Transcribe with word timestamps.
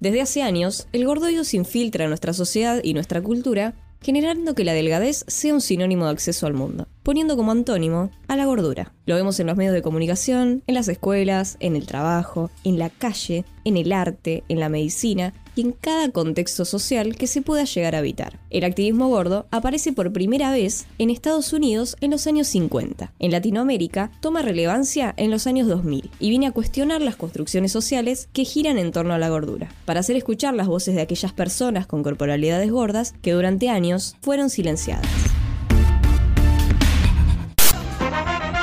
Desde 0.00 0.20
hace 0.20 0.42
años, 0.42 0.86
el 0.92 1.04
gordoio 1.04 1.42
se 1.42 1.56
infiltra 1.56 2.04
en 2.04 2.10
nuestra 2.10 2.32
sociedad 2.32 2.80
y 2.84 2.94
nuestra 2.94 3.20
cultura, 3.20 3.74
generando 4.00 4.54
que 4.54 4.62
la 4.62 4.72
delgadez 4.72 5.24
sea 5.26 5.52
un 5.52 5.60
sinónimo 5.60 6.04
de 6.04 6.12
acceso 6.12 6.46
al 6.46 6.54
mundo, 6.54 6.86
poniendo 7.02 7.36
como 7.36 7.50
antónimo 7.50 8.12
a 8.28 8.36
la 8.36 8.46
gordura. 8.46 8.92
Lo 9.06 9.16
vemos 9.16 9.40
en 9.40 9.48
los 9.48 9.56
medios 9.56 9.74
de 9.74 9.82
comunicación, 9.82 10.62
en 10.68 10.74
las 10.74 10.86
escuelas, 10.86 11.56
en 11.58 11.74
el 11.74 11.86
trabajo, 11.86 12.48
en 12.62 12.78
la 12.78 12.90
calle, 12.90 13.44
en 13.64 13.76
el 13.76 13.92
arte, 13.92 14.44
en 14.48 14.60
la 14.60 14.68
medicina 14.68 15.34
en 15.60 15.72
cada 15.72 16.10
contexto 16.10 16.64
social 16.64 17.16
que 17.16 17.26
se 17.26 17.42
pueda 17.42 17.64
llegar 17.64 17.94
a 17.94 17.98
habitar. 17.98 18.38
El 18.50 18.64
activismo 18.64 19.08
gordo 19.08 19.46
aparece 19.50 19.92
por 19.92 20.12
primera 20.12 20.50
vez 20.50 20.86
en 20.98 21.10
Estados 21.10 21.52
Unidos 21.52 21.96
en 22.00 22.10
los 22.10 22.26
años 22.26 22.48
50. 22.48 23.12
En 23.18 23.30
Latinoamérica 23.30 24.10
toma 24.20 24.42
relevancia 24.42 25.14
en 25.16 25.30
los 25.30 25.46
años 25.46 25.68
2000 25.68 26.10
y 26.18 26.30
viene 26.30 26.46
a 26.46 26.52
cuestionar 26.52 27.02
las 27.02 27.16
construcciones 27.16 27.72
sociales 27.72 28.28
que 28.32 28.44
giran 28.44 28.78
en 28.78 28.92
torno 28.92 29.14
a 29.14 29.18
la 29.18 29.28
gordura, 29.28 29.68
para 29.84 30.00
hacer 30.00 30.16
escuchar 30.16 30.54
las 30.54 30.66
voces 30.66 30.94
de 30.94 31.02
aquellas 31.02 31.32
personas 31.32 31.86
con 31.86 32.02
corporalidades 32.02 32.70
gordas 32.70 33.14
que 33.22 33.32
durante 33.32 33.68
años 33.68 34.16
fueron 34.20 34.50
silenciadas. 34.50 35.27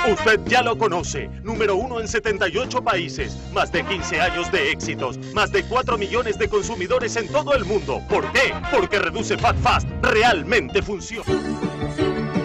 Usted 0.07 0.39
ya 0.45 0.61
lo 0.61 0.77
conoce, 0.77 1.29
número 1.41 1.75
uno 1.75 1.99
en 1.99 2.07
78 2.07 2.83
países, 2.83 3.35
más 3.53 3.71
de 3.71 3.83
15 3.83 4.21
años 4.21 4.51
de 4.51 4.71
éxitos, 4.71 5.17
más 5.33 5.51
de 5.51 5.63
4 5.63 5.97
millones 5.97 6.37
de 6.37 6.47
consumidores 6.47 7.15
en 7.15 7.27
todo 7.27 7.55
el 7.55 7.65
mundo. 7.65 8.01
¿Por 8.07 8.31
qué? 8.31 8.53
Porque 8.71 8.99
reduce 8.99 9.35
Fat 9.35 9.57
Fast, 9.57 9.87
realmente 10.03 10.83
funciona. 10.83 11.25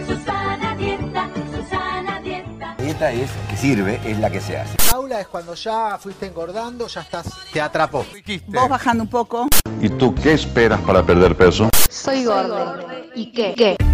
Susana 0.07 0.75
Dieta, 0.75 1.29
Susana 1.55 2.21
Dieta. 2.23 2.77
Dieta 2.79 3.13
es 3.13 3.31
que 3.51 3.57
sirve, 3.59 4.01
es 4.07 4.19
la 4.19 4.31
que 4.31 4.41
se 4.41 4.57
hace. 4.57 4.77
Aula 4.95 5.21
es 5.21 5.27
cuando 5.27 5.55
ya 5.55 5.99
fuiste 5.99 6.27
engordando, 6.27 6.87
ya 6.87 7.03
estás, 7.03 7.27
te 7.53 7.61
atrapó. 7.61 8.07
Vos 8.47 8.69
bajando 8.71 9.03
un 9.05 9.11
poco. 9.11 9.49
¿Y 9.83 9.91
tú 9.91 10.15
qué 10.15 10.33
esperas 10.33 10.81
para 10.81 11.03
perder 11.03 11.37
peso? 11.37 11.69
Soy 11.91 12.25
gordo. 12.25 12.79
¿Y 13.15 13.33
qué? 13.33 13.55
¿Qué? 13.55 13.90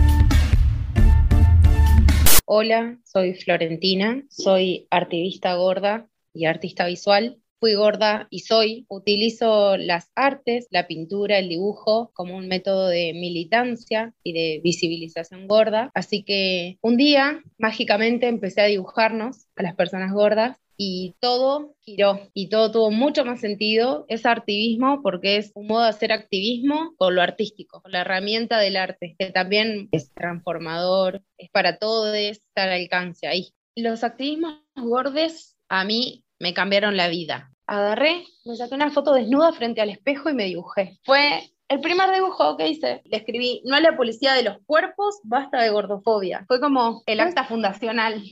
Hola, 2.49 2.97
soy 3.03 3.35
Florentina, 3.35 4.23
soy 4.31 4.87
activista 4.93 5.57
gorda 5.57 6.09
y 6.33 6.45
artista 6.45 6.87
visual. 6.87 7.43
Fui 7.59 7.75
gorda 7.75 8.29
y 8.31 8.41
soy. 8.41 8.87
Utilizo 8.89 9.77
las 9.77 10.11
artes, 10.15 10.67
la 10.71 10.87
pintura, 10.87 11.39
el 11.39 11.49
dibujo 11.49 12.11
como 12.15 12.37
un 12.37 12.49
método 12.49 12.89
de 12.89 13.13
militancia 13.15 14.15
y 14.23 14.33
de 14.33 14.61
visibilización 14.63 15.47
gorda. 15.49 15.91
Así 15.95 16.23
que 16.23 16.79
un 16.83 16.97
día, 16.97 17.43
mágicamente, 17.59 18.29
empecé 18.29 18.61
a 18.61 18.67
dibujarnos 18.67 19.47
a 19.57 19.63
las 19.63 19.75
personas 19.75 20.13
gordas 20.13 20.59
y 20.77 21.15
todo 21.21 21.75
giró 21.81 22.21
y 22.35 22.49
todo 22.49 22.71
tuvo 22.71 22.91
mucho 22.91 23.25
más 23.25 23.41
sentido. 23.41 24.05
Es 24.09 24.27
activismo 24.27 25.01
porque 25.03 25.39
es 25.39 25.53
un 25.55 25.67
modo 25.67 25.85
de 25.85 25.89
hacer 25.89 26.13
activismo 26.13 26.95
con 26.97 27.15
lo 27.15 27.23
artístico, 27.23 27.81
con 27.81 27.93
la 27.93 28.03
herramienta 28.03 28.59
del 28.59 28.77
arte, 28.77 29.17
que 29.19 29.31
también 29.31 29.89
es 29.93 30.13
transformador, 30.13 31.23
es 31.39 31.51
para 31.51 31.79
todos, 31.79 32.15
está 32.15 32.65
al 32.65 32.73
alcance 32.73 33.27
ahí. 33.27 33.55
Los 33.75 34.05
activismos 34.05 34.61
gordes 34.75 35.57
a 35.69 35.85
mí 35.85 36.25
me 36.39 36.55
cambiaron 36.55 36.97
la 36.97 37.09
vida. 37.09 37.51
Agarré, 37.67 38.25
me 38.45 38.57
saqué 38.57 38.75
una 38.75 38.91
foto 38.91 39.13
desnuda 39.13 39.53
frente 39.53 39.81
al 39.81 39.91
espejo 39.91 40.31
y 40.31 40.35
me 40.35 40.45
dibujé. 40.45 40.99
Fue 41.05 41.51
el 41.69 41.81
primer 41.81 42.13
dibujo 42.13 42.57
que 42.57 42.69
hice, 42.69 43.03
le 43.05 43.17
escribí, 43.17 43.63
no 43.65 43.75
a 43.75 43.81
la 43.81 43.97
policía 43.97 44.35
de 44.35 44.45
los 44.45 44.59
cuerpos, 44.67 45.19
basta 45.25 45.63
de 45.63 45.71
gordofobia. 45.71 46.45
Fue 46.47 46.61
como 46.61 47.03
el 47.07 47.21
acta 47.21 47.45
fundacional. 47.45 48.23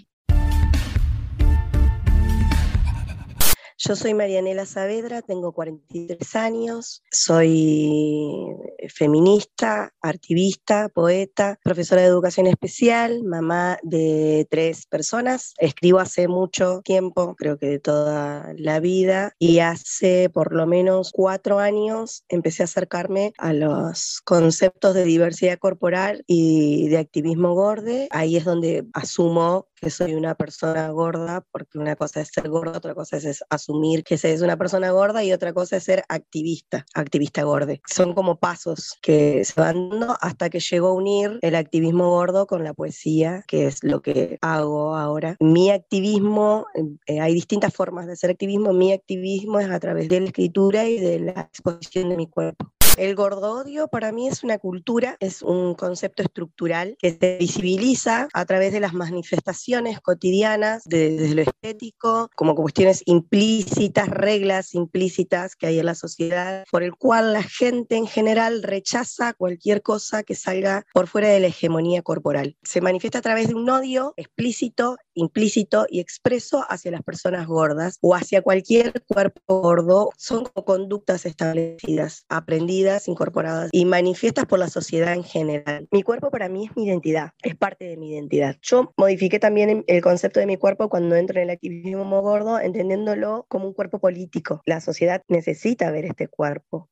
Yo 3.86 3.96
soy 3.96 4.14
Marianela 4.14 4.64
Saavedra, 4.64 5.20
tengo 5.20 5.52
43 5.52 6.36
años, 6.36 7.02
soy 7.11 8.46
feminista, 8.89 9.92
activista, 10.00 10.89
poeta, 10.89 11.58
profesora 11.62 12.00
de 12.00 12.08
educación 12.08 12.46
especial, 12.46 13.22
mamá 13.24 13.78
de 13.83 14.46
tres 14.48 14.86
personas. 14.86 15.52
Escribo 15.58 15.98
hace 15.98 16.28
mucho 16.28 16.80
tiempo, 16.83 17.34
creo 17.36 17.58
que 17.58 17.67
de 17.67 17.78
toda 17.78 18.55
la 18.56 18.80
vida, 18.80 19.34
y 19.39 19.58
hace 19.58 20.30
por 20.30 20.55
lo 20.55 20.66
menos 20.66 21.11
cuatro 21.12 21.58
años 21.58 22.24
empecé 22.28 22.62
a 22.62 22.64
acercarme 22.64 23.34
a 23.36 23.52
los 23.52 24.22
conceptos 24.24 24.95
de 24.95 25.05
diversidad 25.05 25.58
corporal 25.58 26.24
y 26.27 26.89
de 26.89 26.96
activismo 26.96 27.52
gorde. 27.52 28.08
Ahí 28.12 28.36
es 28.36 28.46
donde 28.46 28.86
asumo 28.95 29.68
que 29.80 29.90
soy 29.90 30.14
una 30.14 30.35
persona 30.35 30.89
gorda, 30.90 31.45
porque 31.51 31.79
una 31.79 31.96
cosa 31.96 32.20
es 32.20 32.29
ser 32.29 32.48
gorda, 32.48 32.79
otra 32.79 32.95
cosa 32.95 33.17
es, 33.17 33.45
asumir 33.51 34.05
que 34.05 34.18
se 34.18 34.33
es 34.33 34.42
una 34.42 34.57
persona 34.57 34.90
gorda 34.90 35.23
y 35.24 35.33
otra 35.33 35.52
cosa 35.52 35.77
es 35.77 35.85
ser 35.85 36.05
activista, 36.08 36.85
activista 36.95 37.42
gorde. 37.42 37.80
Son 37.86 38.14
como 38.14 38.39
pasos 38.39 38.98
que 39.02 39.45
se 39.45 39.61
van 39.61 39.90
dando 39.90 40.17
hasta 40.20 40.51
que 40.51 40.61
llego 40.61 40.89
a 40.89 40.95
unir 40.95 41.39
el 41.42 41.55
activismo 41.55 42.11
gordo 42.11 42.46
con 42.46 42.64
la 42.64 42.74
poesía, 42.74 43.45
que 43.46 43.67
es 43.67 43.83
lo 43.83 44.02
que 44.02 44.39
hago 44.40 44.96
ahora. 44.96 45.36
Mi 45.40 45.70
activismo, 45.70 46.67
eh, 47.07 47.20
hay 47.20 47.34
distintas 47.34 47.73
formas 47.74 48.07
de 48.07 48.13
hacer 48.13 48.30
activismo, 48.30 48.73
mi 48.73 48.92
activismo 48.92 49.61
es 49.61 49.70
a 49.70 49.80
través 49.80 50.08
de 50.08 50.20
la 50.20 50.27
escritura 50.27 50.89
y 50.89 50.98
de 50.98 51.20
la 51.20 51.40
exposición 51.42 52.08
de 52.11 52.17
mi 52.17 52.29
cuerpo. 52.29 52.73
El 52.96 53.16
gordodio 53.16 53.88
para 53.88 54.12
mí 54.12 54.28
es 54.28 54.44
una 54.44 54.58
cultura, 54.58 55.16
es 55.18 55.42
un 55.42 55.74
concepto 55.74 56.22
estructural 56.22 56.96
que 57.00 57.10
se 57.20 57.38
visibiliza 57.38 58.28
a 58.32 58.44
través 58.44 58.72
de 58.72 58.78
las 58.78 58.94
manifestaciones 58.94 60.00
cotidianas, 60.00 60.84
de- 60.84 61.10
desde 61.16 61.34
lo 61.34 61.42
estético, 61.42 62.30
como 62.36 62.54
cuestiones 62.54 63.02
implícitas, 63.06 64.08
reglas 64.08 64.74
implícitas 64.74 65.56
que 65.56 65.66
hay 65.66 65.80
en 65.80 65.86
la 65.86 65.96
sociedad, 65.96 66.64
por 66.70 66.84
el 66.84 66.94
cual 66.94 67.33
la 67.33 67.42
gente 67.42 67.96
en 67.96 68.06
general 68.06 68.62
rechaza 68.62 69.33
cualquier 69.33 69.83
cosa 69.83 70.22
que 70.22 70.36
salga 70.36 70.86
por 70.94 71.08
fuera 71.08 71.28
de 71.28 71.40
la 71.40 71.48
hegemonía 71.48 72.02
corporal. 72.02 72.56
Se 72.62 72.80
manifiesta 72.80 73.18
a 73.18 73.22
través 73.22 73.48
de 73.48 73.54
un 73.54 73.68
odio 73.70 74.14
explícito, 74.16 74.98
implícito 75.14 75.86
y 75.88 75.98
expreso 75.98 76.64
hacia 76.68 76.92
las 76.92 77.02
personas 77.02 77.48
gordas 77.48 77.98
o 78.02 78.14
hacia 78.14 78.42
cualquier 78.42 79.02
cuerpo 79.08 79.40
gordo. 79.60 80.10
Son 80.16 80.44
conductas 80.44 81.27
establecidas, 81.27 82.24
aprendidas, 82.28 82.83
incorporadas 83.06 83.70
y 83.72 83.84
manifiestas 83.84 84.46
por 84.46 84.58
la 84.58 84.68
sociedad 84.68 85.14
en 85.14 85.24
general. 85.24 85.89
Mi 85.90 86.02
cuerpo 86.02 86.30
para 86.30 86.48
mí 86.48 86.67
es 86.67 86.77
mi 86.77 86.84
identidad, 86.84 87.30
es 87.42 87.56
parte 87.56 87.86
de 87.86 87.96
mi 87.96 88.12
identidad. 88.12 88.56
Yo 88.62 88.92
modifiqué 88.96 89.39
también 89.39 89.84
el 89.86 90.02
concepto 90.02 90.40
de 90.40 90.46
mi 90.46 90.56
cuerpo 90.56 90.89
cuando 90.89 91.17
entro 91.17 91.39
en 91.39 91.45
el 91.45 91.50
activismo 91.50 92.20
gordo, 92.22 92.61
entendiéndolo 92.61 93.46
como 93.48 93.67
un 93.67 93.74
cuerpo 93.74 93.98
político. 93.98 94.62
La 94.67 94.80
sociedad 94.80 95.22
necesita 95.28 95.90
ver 95.90 96.05
este 96.05 96.28
cuerpo. 96.28 96.90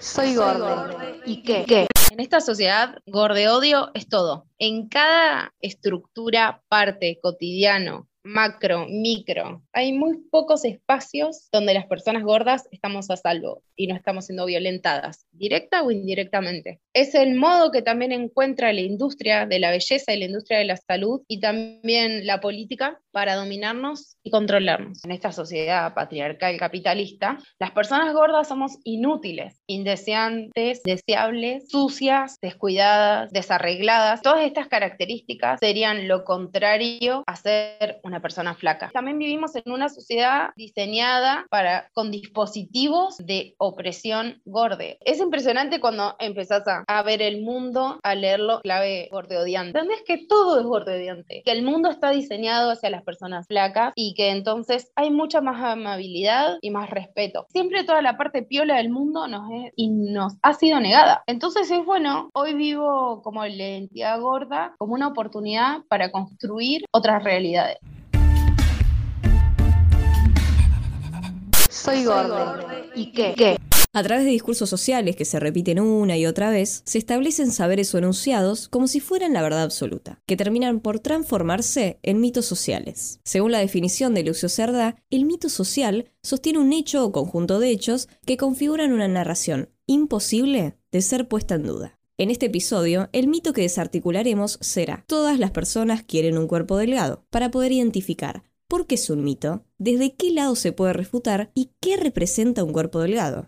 Soy 0.00 0.34
gordo. 0.34 0.90
¿Y 1.24 1.42
qué? 1.42 1.64
¿Qué? 1.66 1.86
En 2.10 2.20
esta 2.20 2.40
sociedad, 2.40 2.96
gordeodio 3.06 3.90
es 3.94 4.08
todo. 4.08 4.46
En 4.58 4.88
cada 4.88 5.52
estructura, 5.60 6.62
parte, 6.68 7.18
cotidiano, 7.20 8.08
macro, 8.24 8.86
micro, 8.88 9.62
hay 9.72 9.92
muy 9.92 10.16
pocos 10.30 10.64
espacios 10.64 11.48
donde 11.52 11.74
las 11.74 11.86
personas 11.86 12.22
gordas 12.22 12.66
estamos 12.70 13.10
a 13.10 13.16
salvo 13.16 13.62
y 13.76 13.86
no 13.86 13.94
estamos 13.94 14.26
siendo 14.26 14.46
violentadas, 14.46 15.26
directa 15.32 15.82
o 15.82 15.90
indirectamente. 15.90 16.80
Es 16.94 17.14
el 17.14 17.34
modo 17.34 17.70
que 17.70 17.82
también 17.82 18.12
encuentra 18.12 18.72
la 18.72 18.80
industria 18.80 19.46
de 19.46 19.58
la 19.58 19.70
belleza 19.70 20.12
y 20.12 20.18
la 20.18 20.24
industria 20.26 20.58
de 20.58 20.64
la 20.64 20.76
salud 20.76 21.22
y 21.28 21.40
también 21.40 22.26
la 22.26 22.40
política 22.40 22.98
para 23.10 23.36
dominarnos 23.36 24.16
y 24.22 24.30
controlarnos. 24.30 25.04
En 25.04 25.10
esta 25.10 25.30
sociedad 25.30 25.92
patriarcal 25.94 26.56
capitalista, 26.56 27.38
las 27.60 27.70
personas 27.72 28.12
gordas 28.14 28.48
somos 28.48 28.78
inútiles, 28.84 29.60
indeseantes, 29.66 30.82
deseables, 30.82 31.68
sucias, 31.68 32.38
descuidadas, 32.40 33.30
desarregladas. 33.32 34.22
Todas 34.22 34.46
estas 34.46 34.68
características 34.68 35.60
serían 35.60 36.08
lo 36.08 36.24
contrario 36.24 37.22
a 37.26 37.36
ser 37.36 38.00
una 38.02 38.13
persona 38.20 38.54
flaca. 38.54 38.90
También 38.92 39.18
vivimos 39.18 39.54
en 39.56 39.70
una 39.70 39.88
sociedad 39.88 40.50
diseñada 40.56 41.46
para, 41.50 41.88
con 41.92 42.10
dispositivos 42.10 43.16
de 43.18 43.54
opresión 43.58 44.40
gorde. 44.44 44.98
Es 45.00 45.20
impresionante 45.20 45.80
cuando 45.80 46.16
empezás 46.18 46.66
a, 46.68 46.84
a 46.86 47.02
ver 47.02 47.22
el 47.22 47.42
mundo, 47.42 47.98
a 48.02 48.14
leerlo 48.14 48.60
clave 48.60 49.08
gordeodiante. 49.10 49.78
¿Entendés 49.78 50.02
que 50.06 50.26
todo 50.26 50.58
es 50.58 50.66
gordeodiante? 50.66 51.42
Que 51.44 51.52
el 51.52 51.62
mundo 51.62 51.90
está 51.90 52.10
diseñado 52.10 52.70
hacia 52.70 52.90
las 52.90 53.02
personas 53.02 53.46
flacas 53.46 53.92
y 53.96 54.14
que 54.14 54.30
entonces 54.30 54.92
hay 54.96 55.10
mucha 55.10 55.40
más 55.40 55.62
amabilidad 55.62 56.58
y 56.60 56.70
más 56.70 56.90
respeto. 56.90 57.46
Siempre 57.48 57.84
toda 57.84 58.02
la 58.02 58.16
parte 58.16 58.42
piola 58.42 58.76
del 58.76 58.90
mundo 58.90 59.26
nos 59.28 59.50
es, 59.50 59.72
y 59.76 59.88
nos 59.88 60.34
ha 60.42 60.54
sido 60.54 60.80
negada. 60.80 61.22
Entonces 61.26 61.70
es 61.70 61.84
bueno, 61.84 62.30
hoy 62.34 62.54
vivo 62.54 63.22
como 63.22 63.44
la 63.44 63.54
identidad 63.54 64.20
gorda, 64.20 64.74
como 64.78 64.94
una 64.94 65.08
oportunidad 65.08 65.82
para 65.88 66.10
construir 66.10 66.84
otras 66.92 67.22
realidades. 67.22 67.78
Soy 71.74 72.04
gordo. 72.04 72.56
¿Y 72.94 73.10
qué? 73.10 73.34
¿Qué? 73.36 73.56
A 73.92 74.02
través 74.04 74.24
de 74.24 74.30
discursos 74.30 74.70
sociales 74.70 75.16
que 75.16 75.24
se 75.24 75.40
repiten 75.40 75.80
una 75.80 76.16
y 76.16 76.24
otra 76.24 76.50
vez, 76.50 76.82
se 76.86 76.98
establecen 76.98 77.50
saberes 77.50 77.92
o 77.92 77.98
enunciados 77.98 78.68
como 78.68 78.86
si 78.86 79.00
fueran 79.00 79.32
la 79.32 79.42
verdad 79.42 79.64
absoluta, 79.64 80.20
que 80.24 80.36
terminan 80.36 80.78
por 80.78 81.00
transformarse 81.00 81.98
en 82.04 82.20
mitos 82.20 82.46
sociales. 82.46 83.18
Según 83.24 83.50
la 83.50 83.58
definición 83.58 84.14
de 84.14 84.22
Lucio 84.22 84.48
Cerda, 84.48 84.96
el 85.10 85.24
mito 85.24 85.48
social 85.48 86.12
sostiene 86.22 86.60
un 86.60 86.72
hecho 86.72 87.04
o 87.04 87.10
conjunto 87.10 87.58
de 87.58 87.70
hechos 87.70 88.08
que 88.24 88.36
configuran 88.36 88.92
una 88.92 89.08
narración 89.08 89.68
imposible 89.86 90.76
de 90.92 91.02
ser 91.02 91.26
puesta 91.26 91.56
en 91.56 91.64
duda. 91.64 91.98
En 92.18 92.30
este 92.30 92.46
episodio, 92.46 93.08
el 93.12 93.26
mito 93.26 93.52
que 93.52 93.62
desarticularemos 93.62 94.58
será 94.60 95.04
todas 95.08 95.40
las 95.40 95.50
personas 95.50 96.04
quieren 96.04 96.38
un 96.38 96.46
cuerpo 96.46 96.76
delgado, 96.76 97.24
para 97.30 97.50
poder 97.50 97.72
identificar 97.72 98.44
por 98.74 98.88
qué 98.88 98.96
es 98.96 99.08
un 99.08 99.22
mito, 99.22 99.62
desde 99.78 100.16
qué 100.16 100.32
lado 100.32 100.56
se 100.56 100.72
puede 100.72 100.94
refutar 100.94 101.52
y 101.54 101.70
qué 101.78 101.96
representa 101.96 102.64
un 102.64 102.72
cuerpo 102.72 102.98
delgado. 102.98 103.46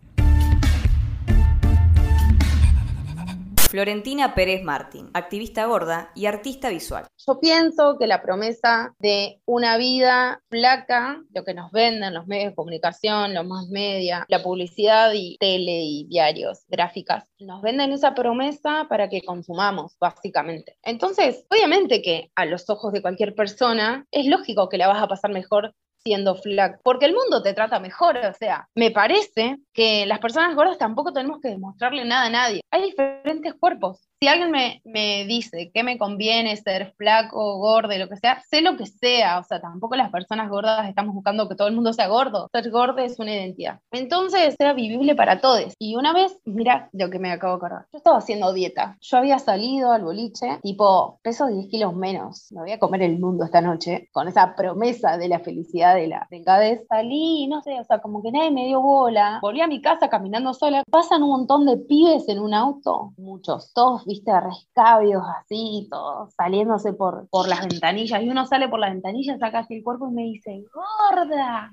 Florentina 3.76 4.34
Pérez 4.34 4.62
Martín, 4.62 5.10
activista 5.12 5.66
gorda 5.66 6.10
y 6.14 6.24
artista 6.24 6.70
visual. 6.70 7.04
Yo 7.26 7.38
pienso 7.40 7.98
que 7.98 8.06
la 8.06 8.22
promesa 8.22 8.94
de 8.98 9.42
una 9.44 9.76
vida 9.76 10.40
flaca, 10.48 11.22
lo 11.34 11.44
que 11.44 11.52
nos 11.52 11.70
venden 11.72 12.14
los 12.14 12.26
medios 12.26 12.52
de 12.52 12.54
comunicación, 12.54 13.34
los 13.34 13.44
más 13.44 13.68
media, 13.68 14.24
la 14.28 14.42
publicidad 14.42 15.12
y 15.12 15.36
tele 15.38 15.82
y 15.82 16.06
diarios, 16.08 16.64
gráficas, 16.68 17.30
nos 17.38 17.60
venden 17.60 17.92
esa 17.92 18.14
promesa 18.14 18.86
para 18.88 19.10
que 19.10 19.20
consumamos, 19.20 19.98
básicamente. 20.00 20.78
Entonces, 20.82 21.44
obviamente 21.50 22.00
que 22.00 22.30
a 22.34 22.46
los 22.46 22.70
ojos 22.70 22.94
de 22.94 23.02
cualquier 23.02 23.34
persona 23.34 24.06
es 24.10 24.24
lógico 24.24 24.70
que 24.70 24.78
la 24.78 24.88
vas 24.88 25.02
a 25.02 25.08
pasar 25.08 25.32
mejor 25.32 25.74
siendo 26.06 26.36
flaca, 26.36 26.78
porque 26.84 27.06
el 27.06 27.14
mundo 27.14 27.42
te 27.42 27.52
trata 27.52 27.80
mejor, 27.80 28.16
o 28.16 28.32
sea, 28.32 28.68
me 28.76 28.92
parece 28.92 29.58
que 29.72 30.06
las 30.06 30.20
personas 30.20 30.54
gordas 30.54 30.78
tampoco 30.78 31.12
tenemos 31.12 31.40
que 31.40 31.48
demostrarle 31.48 32.04
nada 32.04 32.26
a 32.26 32.30
nadie. 32.30 32.60
Hay 32.70 32.82
diferentes 32.82 33.54
cuerpos. 33.54 34.08
Si 34.18 34.28
alguien 34.28 34.50
me, 34.50 34.80
me 34.86 35.26
dice 35.26 35.70
que 35.74 35.82
me 35.82 35.98
conviene 35.98 36.56
ser 36.56 36.94
flaco, 36.96 37.58
gordo, 37.58 37.98
lo 37.98 38.08
que 38.08 38.16
sea, 38.16 38.42
sé 38.48 38.62
lo 38.62 38.78
que 38.78 38.86
sea, 38.86 39.38
o 39.40 39.42
sea, 39.42 39.60
tampoco 39.60 39.94
las 39.94 40.10
personas 40.10 40.48
gordas 40.48 40.88
estamos 40.88 41.14
buscando 41.14 41.46
que 41.50 41.54
todo 41.54 41.68
el 41.68 41.74
mundo 41.74 41.92
sea 41.92 42.08
gordo. 42.08 42.48
Ser 42.50 42.70
gordo 42.70 43.02
es 43.02 43.18
una 43.18 43.34
identidad. 43.34 43.80
Entonces, 43.92 44.56
era 44.58 44.72
vivible 44.72 45.14
para 45.14 45.42
todos. 45.42 45.74
Y 45.78 45.96
una 45.96 46.14
vez, 46.14 46.40
mira 46.46 46.88
lo 46.94 47.10
que 47.10 47.18
me 47.18 47.30
acabo 47.30 47.52
de 47.52 47.56
acordar. 47.58 47.86
Yo 47.92 47.98
estaba 47.98 48.16
haciendo 48.16 48.54
dieta. 48.54 48.96
Yo 49.02 49.18
había 49.18 49.38
salido 49.38 49.92
al 49.92 50.02
boliche, 50.02 50.60
tipo, 50.62 51.20
peso 51.22 51.48
10 51.48 51.68
kilos 51.68 51.94
menos. 51.94 52.50
Me 52.52 52.62
voy 52.62 52.72
a 52.72 52.78
comer 52.78 53.02
el 53.02 53.18
mundo 53.18 53.44
esta 53.44 53.60
noche, 53.60 54.08
con 54.12 54.28
esa 54.28 54.56
promesa 54.56 55.18
de 55.18 55.28
la 55.28 55.40
felicidad 55.40 55.94
de 55.94 56.06
la 56.06 56.26
delgadez. 56.30 56.86
Salí, 56.88 57.48
no 57.48 57.60
sé, 57.60 57.78
o 57.78 57.84
sea, 57.84 57.98
como 57.98 58.22
que 58.22 58.32
nadie 58.32 58.50
me 58.50 58.64
dio 58.64 58.80
bola. 58.80 59.40
Volví 59.42 59.60
a 59.60 59.66
mi 59.66 59.82
casa 59.82 60.08
caminando 60.08 60.54
sola. 60.54 60.82
Pasan 60.90 61.22
un 61.22 61.28
montón 61.28 61.66
de 61.66 61.76
pibes 61.76 62.26
en 62.30 62.38
un 62.38 62.54
auto, 62.54 63.12
muchos, 63.18 63.74
todos, 63.74 64.05
viste, 64.06 64.32
rescabios 64.40 65.22
así, 65.40 65.86
todos 65.90 66.32
saliéndose 66.34 66.92
por, 66.92 67.28
por 67.28 67.48
las 67.48 67.66
ventanillas. 67.66 68.22
Y 68.22 68.28
uno 68.28 68.46
sale 68.46 68.68
por 68.68 68.80
las 68.80 68.92
ventanillas, 68.92 69.38
saca 69.38 69.60
así 69.60 69.74
el 69.74 69.84
cuerpo 69.84 70.08
y 70.08 70.14
me 70.14 70.22
dice, 70.22 70.64
gorda, 70.72 71.72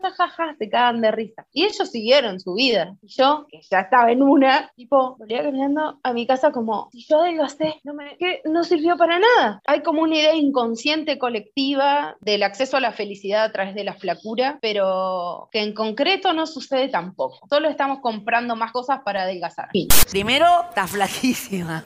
ja, 0.00 0.10
ja, 0.10 0.28
ja, 0.28 0.54
se 0.58 0.68
cagan 0.68 1.00
de 1.00 1.10
risa. 1.10 1.46
Y 1.52 1.64
ellos 1.64 1.90
siguieron 1.90 2.40
su 2.40 2.54
vida. 2.54 2.96
Y 3.02 3.08
yo, 3.08 3.46
que 3.48 3.60
ya 3.70 3.80
estaba 3.80 4.10
en 4.10 4.22
una, 4.22 4.70
tipo, 4.74 5.16
volvía 5.16 5.42
caminando 5.42 5.98
a 6.02 6.12
mi 6.12 6.26
casa 6.26 6.50
como, 6.50 6.88
si 6.92 7.04
yo 7.04 7.20
adelgacé, 7.20 7.80
no, 7.84 7.94
me, 7.94 8.16
que 8.16 8.42
no 8.44 8.64
sirvió 8.64 8.96
para 8.96 9.18
nada. 9.18 9.60
Hay 9.66 9.82
como 9.82 10.02
una 10.02 10.16
idea 10.16 10.34
inconsciente 10.34 11.18
colectiva 11.18 12.16
del 12.20 12.42
acceso 12.42 12.76
a 12.76 12.80
la 12.80 12.92
felicidad 12.92 13.44
a 13.44 13.52
través 13.52 13.74
de 13.74 13.84
la 13.84 13.94
flacura, 13.94 14.58
pero 14.60 15.48
que 15.52 15.62
en 15.62 15.74
concreto 15.74 16.32
no 16.32 16.46
sucede 16.46 16.88
tampoco. 16.88 17.38
Solo 17.48 17.68
estamos 17.68 18.00
comprando 18.00 18.56
más 18.56 18.72
cosas 18.72 19.00
para 19.04 19.22
adelgazar. 19.22 19.68
Primero, 20.10 20.46
estás 20.68 20.92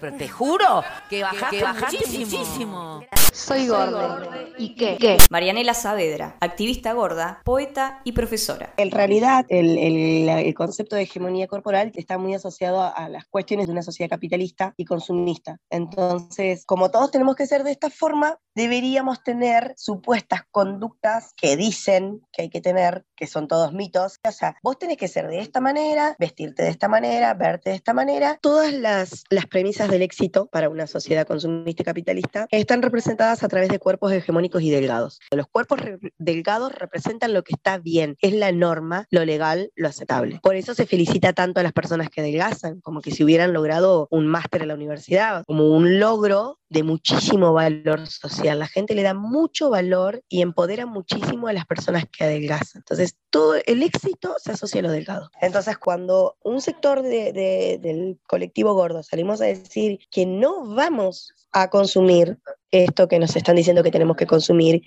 pero 0.00 0.16
te 0.16 0.28
juro 0.28 0.84
que 1.08 1.22
bajaste, 1.22 2.06
muchísimo. 2.18 3.04
Soy 3.32 3.66
gorda. 3.66 4.28
¿Y 4.58 4.74
qué? 4.74 4.98
¿Qué? 5.00 5.16
Marianela 5.30 5.72
Saavedra, 5.72 6.36
activista 6.40 6.92
gorda, 6.92 7.40
poeta 7.44 8.02
y 8.04 8.12
profesora. 8.12 8.74
En 8.76 8.90
realidad, 8.90 9.46
el, 9.48 9.78
el- 9.78 10.28
el 10.28 10.54
concepto 10.54 10.96
de 10.96 11.02
hegemonía 11.02 11.46
corporal 11.46 11.92
está 11.94 12.18
muy 12.18 12.34
asociado 12.34 12.82
a, 12.82 12.90
a 12.90 13.08
las 13.08 13.24
cuestiones 13.24 13.66
de 13.66 13.72
una 13.72 13.82
sociedad 13.82 14.10
capitalista 14.10 14.74
y 14.76 14.84
consumista. 14.84 15.56
Entonces, 15.70 16.64
como 16.66 16.90
todos 16.90 17.10
tenemos 17.10 17.34
que 17.34 17.46
ser 17.46 17.64
de 17.64 17.70
esta 17.70 17.88
forma, 17.88 18.36
deberíamos 18.54 19.22
tener 19.24 19.72
supuestas 19.78 20.42
conductas 20.50 21.32
que 21.34 21.56
dicen 21.56 22.20
que 22.32 22.42
hay 22.42 22.50
que 22.50 22.60
tener, 22.60 23.06
que 23.16 23.26
son 23.26 23.48
todos 23.48 23.72
mitos. 23.72 24.18
O 24.28 24.32
sea, 24.32 24.56
vos 24.62 24.78
tenés 24.78 24.98
que 24.98 25.08
ser 25.08 25.26
de 25.28 25.38
esta 25.40 25.60
manera, 25.60 26.14
vestirte 26.18 26.64
de 26.64 26.68
esta 26.68 26.88
manera, 26.88 27.32
verte 27.32 27.70
de 27.70 27.76
esta 27.76 27.94
manera. 27.94 28.38
Todas 28.42 28.74
las, 28.74 29.24
las 29.30 29.46
premisas 29.46 29.88
del 29.88 30.02
éxito 30.02 30.48
para 30.52 30.68
una 30.68 30.86
sociedad 30.86 31.26
consumista 31.26 31.82
y 31.82 31.84
capitalista 31.86 32.46
están 32.50 32.82
representadas 32.82 33.21
a 33.22 33.48
través 33.48 33.68
de 33.68 33.78
cuerpos 33.78 34.12
hegemónicos 34.12 34.62
y 34.62 34.70
delgados. 34.70 35.20
Los 35.30 35.46
cuerpos 35.46 35.78
delgados 36.18 36.74
representan 36.74 37.32
lo 37.32 37.44
que 37.44 37.54
está 37.54 37.78
bien, 37.78 38.16
es 38.20 38.32
la 38.32 38.50
norma, 38.50 39.06
lo 39.10 39.24
legal, 39.24 39.70
lo 39.76 39.88
aceptable. 39.88 40.40
Por 40.42 40.56
eso 40.56 40.74
se 40.74 40.86
felicita 40.86 41.32
tanto 41.32 41.60
a 41.60 41.62
las 41.62 41.72
personas 41.72 42.10
que 42.10 42.20
adelgazan, 42.20 42.80
como 42.80 43.00
que 43.00 43.12
si 43.12 43.22
hubieran 43.22 43.52
logrado 43.52 44.08
un 44.10 44.26
máster 44.26 44.62
en 44.62 44.68
la 44.68 44.74
universidad, 44.74 45.44
como 45.46 45.68
un 45.70 46.00
logro 46.00 46.58
de 46.68 46.82
muchísimo 46.82 47.52
valor 47.52 48.06
social. 48.08 48.58
La 48.58 48.66
gente 48.66 48.94
le 48.94 49.02
da 49.02 49.14
mucho 49.14 49.70
valor 49.70 50.22
y 50.28 50.40
empodera 50.42 50.86
muchísimo 50.86 51.46
a 51.46 51.52
las 51.52 51.66
personas 51.66 52.04
que 52.10 52.24
adelgazan. 52.24 52.80
Entonces, 52.80 53.16
todo 53.30 53.56
el 53.66 53.82
éxito 53.82 54.34
se 54.38 54.52
asocia 54.52 54.80
a 54.80 54.82
lo 54.82 54.90
delgado. 54.90 55.30
Entonces, 55.40 55.76
cuando 55.78 56.36
un 56.42 56.60
sector 56.60 57.02
de- 57.02 57.32
de- 57.32 57.78
del 57.80 58.18
colectivo 58.26 58.72
gordo 58.74 59.02
salimos 59.02 59.40
a 59.42 59.44
decir 59.44 60.00
que 60.10 60.24
no 60.26 60.64
vamos 60.74 61.34
a 61.52 61.68
consumir 61.68 62.38
esto 62.72 63.06
que 63.06 63.18
nos 63.18 63.36
están 63.36 63.56
diciendo 63.56 63.82
que 63.82 63.90
tenemos 63.90 64.16
que 64.16 64.26
consumir 64.26 64.82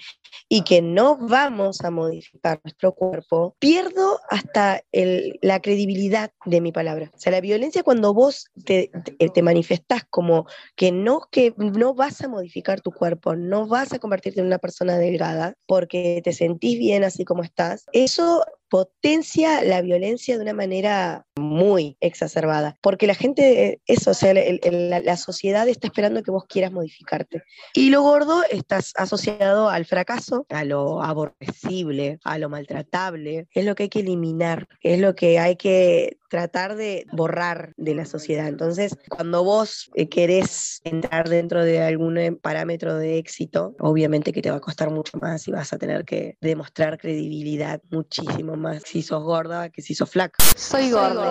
y 0.50 0.64
que 0.64 0.82
no 0.82 1.18
vamos 1.18 1.82
a 1.82 1.92
modificar 1.92 2.60
nuestro 2.64 2.94
cuerpo, 2.94 3.56
pierdo 3.60 4.20
hasta 4.30 4.82
la 4.92 5.62
credibilidad 5.62 6.32
de 6.46 6.62
mi 6.62 6.72
palabra. 6.72 7.12
O 7.14 7.18
sea, 7.18 7.32
la 7.32 7.42
violencia 7.42 7.84
cuando 7.84 8.14
vos 8.14 8.48
te, 8.66 8.92
te, 9.18 9.30
te 9.30 9.42
manifestás 9.42 10.04
como 10.10 10.48
que 10.76 10.92
no, 10.92 11.22
que 11.32 11.54
no 11.58 11.94
vas 11.94 12.22
a 12.22 12.28
modificar 12.28 12.82
tu 12.82 12.92
cuerpo, 12.92 13.36
no 13.36 13.68
vas 13.68 13.94
a 13.94 14.00
convertirte 14.00 14.40
en 14.40 14.48
una 14.48 14.60
persona 14.60 14.98
delgada 14.98 15.54
porque 15.68 16.22
te 16.24 16.34
sentís 16.34 16.78
bien 16.80 17.04
así 17.04 17.24
como 17.24 17.44
estás, 17.44 17.86
eso 17.94 18.44
potencia 18.70 19.64
la 19.64 19.82
violencia 19.82 20.36
de 20.36 20.44
una 20.44 20.54
manera 20.54 21.25
muy 21.38 21.98
exacerbada, 22.00 22.78
porque 22.82 23.08
la 23.08 23.16
gente, 23.16 23.66
eh, 23.68 23.82
eso, 23.86 24.12
o 24.12 24.14
sea, 24.14 24.32
el- 24.32 24.60
el- 24.64 24.90
la, 24.90 25.00
la 25.02 25.18
sociedad 25.18 25.68
está 25.68 25.88
esperando 25.88 26.24
que 26.24 26.32
vos 26.32 26.46
quieras 26.48 26.72
modificarte. 26.72 27.44
Y 27.74 27.90
lo 27.90 28.02
gordo 28.02 28.42
está 28.50 28.80
asociado 28.96 29.70
al 29.70 29.86
fracaso, 29.86 30.46
a 30.50 30.64
lo 30.64 31.02
aborrecible, 31.04 32.20
a 32.24 32.38
lo 32.38 32.50
maltratable, 32.50 33.48
es 33.54 33.66
lo 33.66 33.76
que 33.76 33.84
hay 33.84 33.90
que 33.90 34.00
eliminar, 34.00 34.68
es 34.82 35.00
lo 35.00 35.16
que 35.16 35.40
hay 35.40 35.56
que 35.56 36.18
tratar 36.30 36.76
de 36.76 37.06
borrar 37.14 37.74
de 37.78 37.96
la 37.96 38.06
sociedad. 38.06 38.48
Entonces, 38.48 38.98
cuando 39.10 39.44
vos 39.44 39.90
eh, 39.96 40.10
querés 40.10 40.82
entrar 40.84 41.30
dentro 41.30 41.64
de 41.64 41.82
algún 41.82 42.18
eh, 42.18 42.32
parámetro 42.34 42.98
de 42.98 43.18
éxito, 43.20 43.76
obviamente 43.80 44.34
que 44.34 44.42
te 44.42 44.50
va 44.52 44.58
a 44.58 44.62
costar 44.62 44.90
mucho 44.90 45.18
más 45.20 45.48
y 45.48 45.52
vas 45.52 45.72
a 45.72 45.78
tener 45.78 46.04
que 46.04 46.38
demostrar 46.42 46.98
credibilidad 46.98 47.82
muchísimo 47.90 48.56
más 48.56 48.84
si 48.86 49.02
sos 49.02 49.24
gorda 49.24 49.70
que 49.70 49.82
si 49.82 49.96
sos 49.96 50.10
flaca. 50.10 50.44
Soy 50.56 50.92
gorda. 50.92 51.25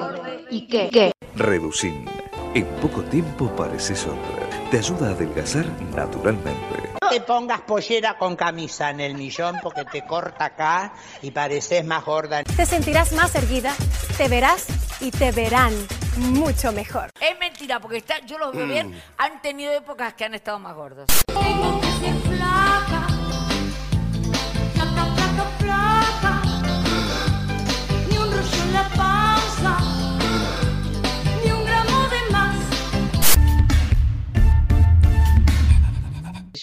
¿Y 0.51 0.67
qué? 0.67 0.89
¿Qué? 0.91 1.13
Reducin. 1.37 2.07
En 2.55 2.67
poco 2.81 3.03
tiempo 3.03 3.49
pareces 3.57 4.07
otra. 4.07 4.71
Te 4.71 4.79
ayuda 4.79 5.09
a 5.09 5.11
adelgazar 5.11 5.67
naturalmente. 5.95 6.91
No 7.03 7.09
te 7.09 7.21
pongas 7.21 7.61
pollera 7.63 8.17
con 8.17 8.37
camisa 8.37 8.91
en 8.91 9.01
el 9.01 9.15
millón 9.15 9.57
porque 9.63 9.85
te 9.85 10.07
corta 10.07 10.47
acá 10.47 10.95
y 11.23 11.31
pareces 11.33 11.85
más 11.85 12.05
gorda. 12.05 12.45
Te 12.45 12.67
sentirás 12.67 13.13
más 13.13 13.35
erguida, 13.35 13.75
te 14.17 14.29
verás 14.29 14.67
y 15.01 15.11
te 15.11 15.33
verán 15.33 15.73
mucho 16.17 16.73
mejor. 16.73 17.11
Es 17.21 17.39
mentira, 17.39 17.81
porque 17.81 17.99
está, 17.99 18.25
yo 18.25 18.39
los 18.39 18.55
veo 18.55 18.67
bien, 18.67 19.01
han 19.19 19.43
tenido 19.43 19.73
épocas 19.73 20.15
que 20.15 20.25
han 20.25 20.35
estado 20.35 20.59
más 20.59 20.75
gordos. 20.75 21.07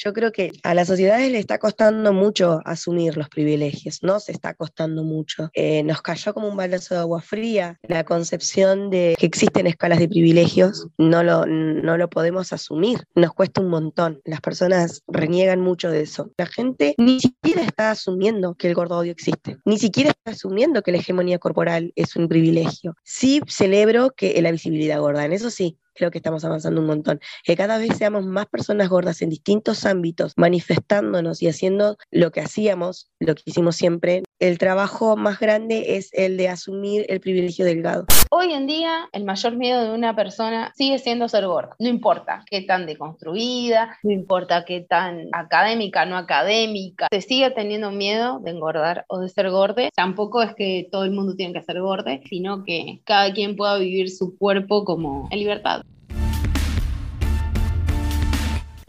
Yo 0.03 0.13
creo 0.13 0.31
que 0.31 0.51
a 0.63 0.73
las 0.73 0.87
sociedades 0.87 1.31
le 1.31 1.37
está 1.37 1.59
costando 1.59 2.11
mucho 2.11 2.59
asumir 2.65 3.17
los 3.17 3.29
privilegios, 3.29 4.01
no 4.01 4.19
se 4.19 4.31
está 4.31 4.55
costando 4.55 5.03
mucho. 5.03 5.51
Eh, 5.53 5.83
nos 5.83 6.01
cayó 6.01 6.33
como 6.33 6.47
un 6.47 6.57
balazo 6.57 6.95
de 6.95 7.01
agua 7.01 7.21
fría 7.21 7.79
la 7.83 8.03
concepción 8.03 8.89
de 8.89 9.15
que 9.19 9.27
existen 9.27 9.67
escalas 9.67 9.99
de 9.99 10.09
privilegios, 10.09 10.87
no 10.97 11.21
lo, 11.21 11.45
no 11.45 11.97
lo 11.97 12.09
podemos 12.09 12.51
asumir, 12.51 13.03
nos 13.13 13.33
cuesta 13.33 13.61
un 13.61 13.69
montón. 13.69 14.21
Las 14.25 14.41
personas 14.41 15.03
reniegan 15.07 15.61
mucho 15.61 15.91
de 15.91 16.01
eso. 16.01 16.31
La 16.35 16.47
gente 16.47 16.95
ni 16.97 17.19
siquiera 17.19 17.61
está 17.61 17.91
asumiendo 17.91 18.55
que 18.55 18.69
el 18.69 18.73
gordo 18.73 18.97
odio 18.97 19.11
existe, 19.11 19.57
ni 19.65 19.77
siquiera 19.77 20.09
está 20.09 20.31
asumiendo 20.31 20.81
que 20.81 20.91
la 20.91 20.97
hegemonía 20.97 21.37
corporal 21.37 21.93
es 21.95 22.15
un 22.15 22.27
privilegio. 22.27 22.95
Sí 23.03 23.41
celebro 23.47 24.11
que 24.17 24.41
la 24.41 24.51
visibilidad 24.51 24.99
gorda, 24.99 25.25
en 25.25 25.33
eso 25.33 25.51
sí, 25.51 25.77
creo 26.01 26.09
que 26.09 26.17
estamos 26.17 26.43
avanzando 26.43 26.81
un 26.81 26.87
montón. 26.87 27.19
Que 27.43 27.55
cada 27.55 27.77
vez 27.77 27.95
seamos 27.95 28.25
más 28.25 28.47
personas 28.47 28.89
gordas 28.89 29.21
en 29.21 29.29
distintos 29.29 29.85
ámbitos, 29.85 30.33
manifestándonos 30.35 31.43
y 31.43 31.47
haciendo 31.47 31.97
lo 32.09 32.31
que 32.31 32.41
hacíamos, 32.41 33.11
lo 33.19 33.35
que 33.35 33.43
hicimos 33.45 33.75
siempre. 33.75 34.23
El 34.41 34.57
trabajo 34.57 35.17
más 35.17 35.39
grande 35.39 35.97
es 35.97 36.09
el 36.13 36.35
de 36.35 36.49
asumir 36.49 37.05
el 37.09 37.19
privilegio 37.19 37.63
delgado. 37.63 38.07
Hoy 38.31 38.53
en 38.53 38.65
día, 38.65 39.07
el 39.11 39.23
mayor 39.23 39.55
miedo 39.55 39.83
de 39.83 39.93
una 39.93 40.15
persona 40.15 40.73
sigue 40.75 40.97
siendo 40.97 41.29
ser 41.29 41.45
gorda. 41.45 41.75
No 41.77 41.87
importa 41.87 42.43
qué 42.49 42.63
tan 42.63 42.87
deconstruida, 42.87 43.99
no 44.01 44.11
importa 44.11 44.65
qué 44.65 44.81
tan 44.81 45.27
académica, 45.31 46.07
no 46.07 46.17
académica, 46.17 47.07
se 47.11 47.21
sigue 47.21 47.51
teniendo 47.51 47.91
miedo 47.91 48.39
de 48.39 48.49
engordar 48.49 49.05
o 49.09 49.19
de 49.19 49.29
ser 49.29 49.51
gorde. 49.51 49.91
Tampoco 49.95 50.41
es 50.41 50.55
que 50.55 50.87
todo 50.91 51.03
el 51.03 51.11
mundo 51.11 51.35
tiene 51.35 51.53
que 51.53 51.61
ser 51.61 51.79
gorde, 51.79 52.23
sino 52.27 52.63
que 52.63 53.01
cada 53.05 53.31
quien 53.33 53.55
pueda 53.55 53.77
vivir 53.77 54.09
su 54.09 54.35
cuerpo 54.39 54.85
como 54.85 55.27
en 55.29 55.37
libertad. 55.37 55.83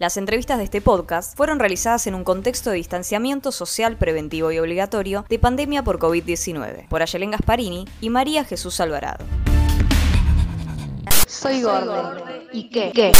Las 0.02 0.16
entrevistas 0.16 0.58
de 0.58 0.64
este 0.64 0.80
podcast 0.80 1.36
fueron 1.36 1.60
realizadas 1.60 2.08
en 2.08 2.16
un 2.16 2.24
contexto 2.24 2.70
de 2.70 2.76
distanciamiento 2.78 3.52
social 3.52 3.96
preventivo 3.96 4.50
y 4.50 4.58
obligatorio 4.58 5.24
de 5.28 5.38
pandemia 5.38 5.84
por 5.84 6.00
COVID-19 6.00 6.88
por 6.88 7.02
Ayelen 7.02 7.30
Gasparini 7.30 7.84
y 8.00 8.10
María 8.10 8.44
Jesús 8.44 8.80
Alvarado. 8.80 9.24
Soy 11.28 11.62
gordo. 11.62 12.16
¿Y 12.52 12.68
qué? 12.68 12.90
¿Qué? 12.92 13.12